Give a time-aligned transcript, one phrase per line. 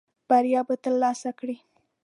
[0.29, 1.57] بریا به ترلاسه کړې.